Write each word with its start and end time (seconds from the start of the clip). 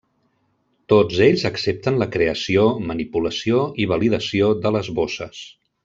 Tots 0.93 1.19
ells 1.25 1.43
accepten 1.49 1.99
la 2.03 2.07
creació, 2.17 2.65
manipulació 2.93 3.63
i 3.85 3.89
validació 3.95 4.53
de 4.65 4.73
les 4.79 4.95
bosses. 5.03 5.45